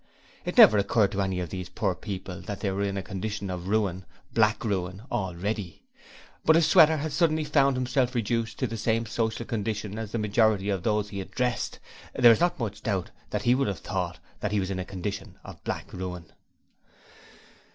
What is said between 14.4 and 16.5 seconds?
he was in a condition of Black Ruin.